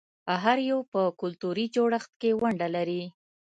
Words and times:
هر 0.43 0.57
یو 0.71 0.79
په 0.93 1.01
کلتوري 1.21 1.65
جوړښت 1.75 2.11
کې 2.21 2.31
ونډه 2.41 2.67
لري. 2.75 3.03